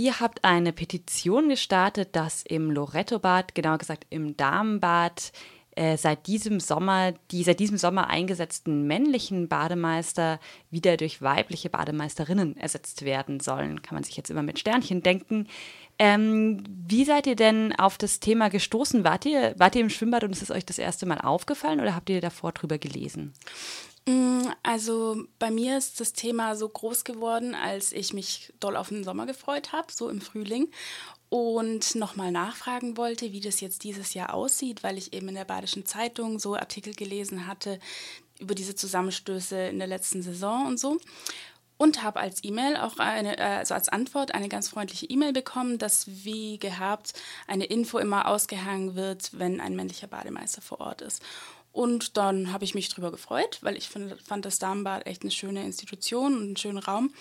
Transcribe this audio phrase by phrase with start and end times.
[0.00, 5.30] Ihr habt eine Petition gestartet, dass im Loretto-Bad, genauer gesagt im Damenbad,
[5.76, 10.40] äh, seit diesem Sommer die seit diesem Sommer eingesetzten männlichen Bademeister
[10.70, 13.82] wieder durch weibliche Bademeisterinnen ersetzt werden sollen.
[13.82, 15.48] Kann man sich jetzt immer mit Sternchen denken.
[15.98, 19.04] Ähm, wie seid ihr denn auf das Thema gestoßen?
[19.04, 21.94] Wart ihr, wart ihr im Schwimmbad und ist es euch das erste Mal aufgefallen oder
[21.94, 23.34] habt ihr davor drüber gelesen?
[24.10, 28.88] Mm, also bei mir ist das Thema so groß geworden, als ich mich doll auf
[28.88, 30.68] den Sommer gefreut habe, so im Frühling.
[31.28, 35.44] Und nochmal nachfragen wollte, wie das jetzt dieses Jahr aussieht, weil ich eben in der
[35.44, 37.78] Badischen Zeitung so Artikel gelesen hatte
[38.40, 40.98] über diese Zusammenstöße in der letzten Saison und so.
[41.76, 45.78] Und habe als E-Mail auch eine, äh, also als Antwort eine ganz freundliche E-Mail bekommen,
[45.78, 47.12] dass wie gehabt
[47.46, 51.22] eine Info immer ausgehangen wird, wenn ein männlicher Bademeister vor Ort ist.
[51.72, 55.30] Und dann habe ich mich drüber gefreut, weil ich find, fand das Damenbad echt eine
[55.30, 57.12] schöne Institution und einen schönen Raum.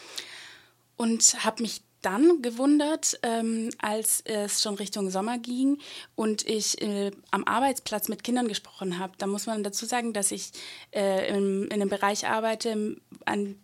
[0.96, 5.80] Und habe mich dann gewundert, ähm, als es schon Richtung Sommer ging
[6.16, 9.14] und ich äh, am Arbeitsplatz mit Kindern gesprochen habe.
[9.18, 10.52] Da muss man dazu sagen, dass ich
[10.92, 13.56] äh, in, in einem Bereich arbeite, an,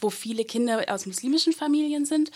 [0.00, 2.30] wo viele Kinder aus muslimischen Familien sind.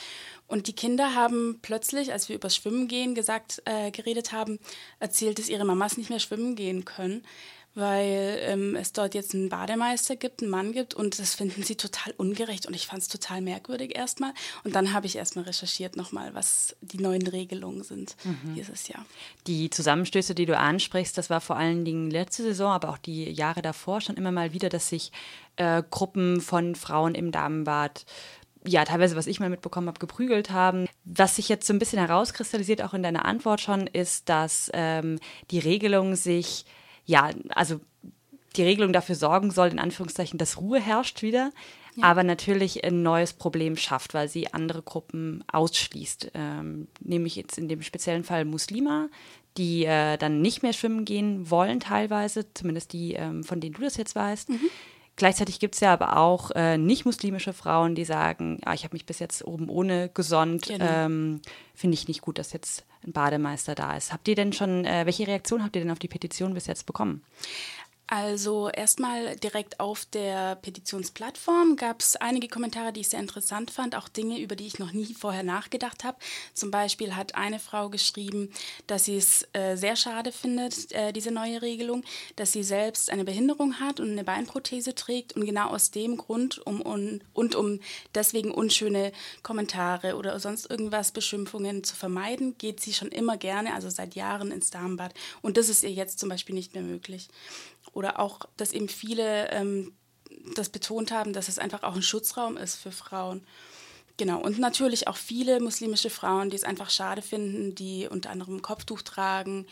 [0.46, 4.58] Und die Kinder haben plötzlich, als wir über Schwimmen gehen gesagt, äh, geredet haben,
[5.00, 7.22] erzählt, dass ihre Mamas nicht mehr schwimmen gehen können
[7.78, 11.76] weil ähm, es dort jetzt einen Bademeister gibt, einen Mann gibt und das finden sie
[11.76, 14.32] total ungerecht und ich fand es total merkwürdig erstmal.
[14.64, 18.54] Und dann habe ich erstmal recherchiert nochmal, was die neuen Regelungen sind mhm.
[18.54, 19.04] dieses Jahr.
[19.46, 23.30] Die Zusammenstöße, die du ansprichst, das war vor allen Dingen letzte Saison, aber auch die
[23.30, 25.12] Jahre davor schon immer mal wieder, dass sich
[25.56, 28.04] äh, Gruppen von Frauen im Damenbad
[28.66, 30.88] ja, teilweise, was ich mal mitbekommen habe, geprügelt haben.
[31.04, 35.20] Was sich jetzt so ein bisschen herauskristallisiert, auch in deiner Antwort schon, ist, dass ähm,
[35.50, 36.64] die Regelung sich
[37.08, 37.80] ja, also
[38.56, 41.52] die Regelung dafür sorgen soll, in Anführungszeichen, dass Ruhe herrscht wieder,
[41.96, 42.04] ja.
[42.04, 46.32] aber natürlich ein neues Problem schafft, weil sie andere Gruppen ausschließt.
[46.34, 49.08] Ähm, nämlich jetzt in dem speziellen Fall Muslima,
[49.56, 53.80] die äh, dann nicht mehr schwimmen gehen wollen, teilweise, zumindest die, ähm, von denen du
[53.80, 54.50] das jetzt weißt.
[54.50, 54.70] Mhm.
[55.18, 59.04] Gleichzeitig gibt es ja aber auch äh, nicht-muslimische Frauen, die sagen, ah, ich habe mich
[59.04, 60.66] bis jetzt oben ohne gesonnt.
[60.66, 60.84] Genau.
[60.88, 61.42] Ähm,
[61.74, 64.12] Finde ich nicht gut, dass jetzt ein Bademeister da ist.
[64.12, 66.86] Habt ihr denn schon, äh, welche Reaktion habt ihr denn auf die Petition bis jetzt
[66.86, 67.24] bekommen?
[68.10, 73.94] Also erstmal direkt auf der Petitionsplattform gab es einige Kommentare, die ich sehr interessant fand,
[73.94, 76.16] auch Dinge, über die ich noch nie vorher nachgedacht habe.
[76.54, 78.50] Zum Beispiel hat eine Frau geschrieben,
[78.86, 82.02] dass sie es äh, sehr schade findet, äh, diese neue Regelung,
[82.36, 86.66] dass sie selbst eine Behinderung hat und eine Beinprothese trägt und genau aus dem Grund
[86.66, 87.78] um, um, und um
[88.14, 93.90] deswegen unschöne Kommentare oder sonst irgendwas, Beschimpfungen zu vermeiden, geht sie schon immer gerne, also
[93.90, 95.12] seit Jahren ins Darmbad.
[95.42, 97.28] Und das ist ihr jetzt zum Beispiel nicht mehr möglich.
[97.92, 99.92] Oder auch, dass eben viele ähm,
[100.54, 103.44] das betont haben, dass es einfach auch ein Schutzraum ist für Frauen.
[104.16, 108.56] Genau, und natürlich auch viele muslimische Frauen, die es einfach schade finden, die unter anderem
[108.56, 109.66] ein Kopftuch tragen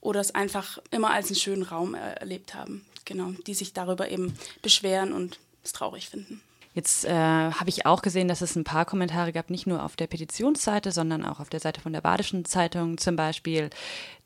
[0.00, 2.84] oder es einfach immer als einen schönen Raum erlebt haben.
[3.04, 6.42] Genau, die sich darüber eben beschweren und es traurig finden.
[6.74, 9.94] Jetzt äh, habe ich auch gesehen, dass es ein paar Kommentare gab, nicht nur auf
[9.94, 13.70] der Petitionsseite, sondern auch auf der Seite von der Badischen Zeitung zum Beispiel,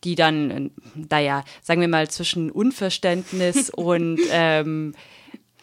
[0.02, 0.70] die dann, äh,
[1.10, 4.94] naja, sagen wir mal, zwischen Unverständnis und ähm,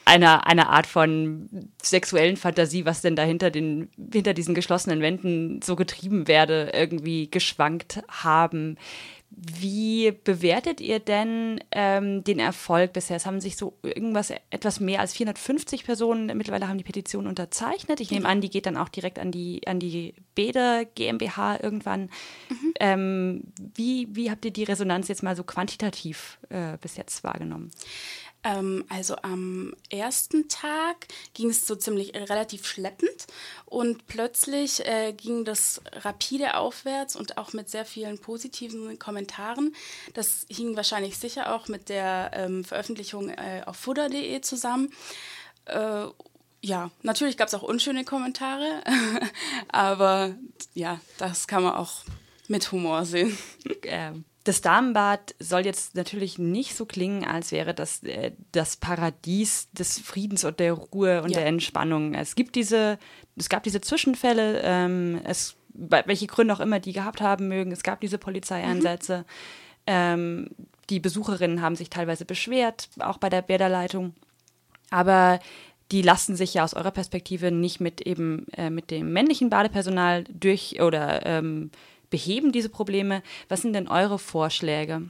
[0.06, 1.50] einer, einer Art von
[1.82, 7.30] sexuellen Fantasie, was denn da hinter, den, hinter diesen geschlossenen Wänden so getrieben werde, irgendwie
[7.30, 8.78] geschwankt haben.
[9.38, 13.18] Wie bewertet ihr denn ähm, den Erfolg bisher?
[13.18, 18.00] Es haben sich so irgendwas, etwas mehr als 450 Personen mittlerweile haben die Petition unterzeichnet.
[18.00, 22.04] Ich nehme an, die geht dann auch direkt an die, an die Bede GmbH irgendwann.
[22.50, 22.74] Mhm.
[22.80, 27.72] Ähm, wie, wie habt ihr die Resonanz jetzt mal so quantitativ äh, bis jetzt wahrgenommen?
[28.46, 33.26] Ähm, also am ersten Tag ging es so ziemlich äh, relativ schleppend
[33.66, 39.76] und plötzlich äh, ging das rapide aufwärts und auch mit sehr vielen positiven Kommentaren.
[40.14, 44.94] Das hing wahrscheinlich sicher auch mit der ähm, Veröffentlichung äh, auf fudder.de zusammen.
[45.66, 46.06] Äh,
[46.62, 48.84] ja, natürlich gab es auch unschöne Kommentare,
[49.70, 50.36] aber
[50.76, 52.04] ja, das kann man auch
[52.48, 53.36] mit Humor sehen.
[53.84, 59.70] Ähm, das Damenbad soll jetzt natürlich nicht so klingen, als wäre das äh, das Paradies
[59.72, 61.40] des Friedens und der Ruhe und ja.
[61.40, 62.14] der Entspannung.
[62.14, 63.00] Es gibt diese,
[63.36, 67.72] es gab diese Zwischenfälle, ähm, es, welche Gründe auch immer die gehabt haben mögen.
[67.72, 69.20] Es gab diese Polizeieinsätze.
[69.20, 69.24] Mhm.
[69.88, 70.50] Ähm,
[70.92, 74.14] die Besucherinnen haben sich teilweise beschwert, auch bei der Bäderleitung.
[74.92, 75.40] Aber
[75.92, 80.24] die lassen sich ja aus eurer Perspektive nicht mit eben äh, mit dem männlichen Badepersonal
[80.26, 81.72] durch oder ähm,
[82.10, 83.24] beheben diese Probleme?
[83.50, 85.10] Was sind denn eure Vorschläge?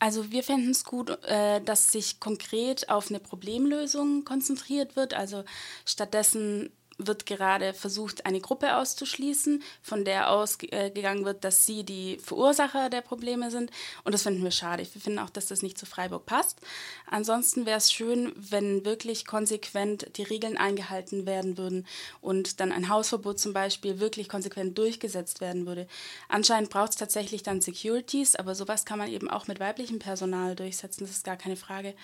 [0.00, 5.14] Also wir fänden es gut, äh, dass sich konkret auf eine Problemlösung konzentriert wird.
[5.14, 5.44] Also
[5.84, 12.90] stattdessen wird gerade versucht, eine Gruppe auszuschließen, von der ausgegangen wird, dass sie die Verursacher
[12.90, 13.70] der Probleme sind.
[14.04, 14.86] Und das finden wir schade.
[14.92, 16.60] Wir finden auch, dass das nicht zu Freiburg passt.
[17.06, 21.86] Ansonsten wäre es schön, wenn wirklich konsequent die Regeln eingehalten werden würden
[22.20, 25.86] und dann ein Hausverbot zum Beispiel wirklich konsequent durchgesetzt werden würde.
[26.28, 30.56] Anscheinend braucht es tatsächlich dann Securities, aber sowas kann man eben auch mit weiblichem Personal
[30.56, 31.04] durchsetzen.
[31.04, 31.94] Das ist gar keine Frage.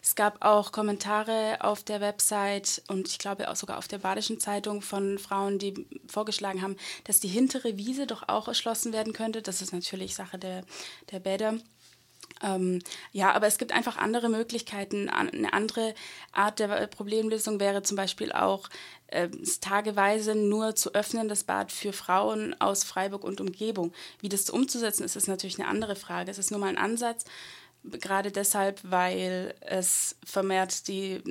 [0.00, 4.38] Es gab auch Kommentare auf der Website und ich glaube auch sogar auf der Badischen
[4.44, 9.40] Zeitung von Frauen, die vorgeschlagen haben, dass die hintere Wiese doch auch erschlossen werden könnte.
[9.42, 10.64] Das ist natürlich Sache der,
[11.10, 11.54] der Bäder.
[12.42, 12.80] Ähm,
[13.12, 15.08] ja, aber es gibt einfach andere Möglichkeiten.
[15.08, 15.94] Eine andere
[16.32, 18.68] Art der Problemlösung wäre zum Beispiel auch,
[19.06, 19.28] äh,
[19.60, 23.92] tageweise nur zu öffnen, das Bad für Frauen aus Freiburg und Umgebung.
[24.20, 26.30] Wie das umzusetzen ist, ist natürlich eine andere Frage.
[26.30, 27.24] Es ist nur mal ein Ansatz,
[27.84, 31.22] gerade deshalb, weil es vermehrt die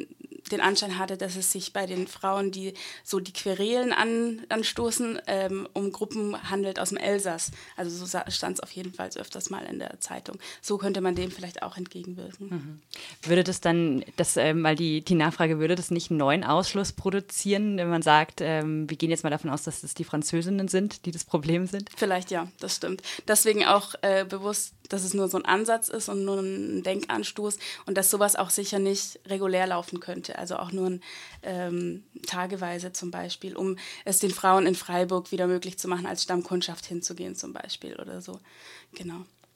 [0.51, 2.73] den Anschein hatte, dass es sich bei den Frauen, die
[3.03, 7.51] so die Querelen an, anstoßen, ähm, um Gruppen handelt aus dem Elsass.
[7.75, 10.37] Also so stand es auf jeden Fall öfters mal in der Zeitung.
[10.61, 12.49] So könnte man dem vielleicht auch entgegenwirken.
[12.49, 12.81] Mhm.
[13.23, 16.91] Würde das dann, das, äh, mal die, die Nachfrage, würde das nicht einen neuen Ausschluss
[16.91, 20.67] produzieren, wenn man sagt, ähm, wir gehen jetzt mal davon aus, dass es die Französinnen
[20.67, 21.89] sind, die das Problem sind?
[21.95, 23.01] Vielleicht ja, das stimmt.
[23.27, 27.57] Deswegen auch äh, bewusst dass es nur so ein Ansatz ist und nur ein Denkanstoß
[27.85, 30.32] und dass sowas auch sicher nicht regulär laufen könnte.
[30.37, 30.99] Also auch nur
[31.41, 36.23] ähm, tageweise zum Beispiel, um es den Frauen in Freiburg wieder möglich zu machen, als
[36.23, 38.39] Stammkundschaft hinzugehen zum Beispiel oder so.
[38.95, 39.25] Genau.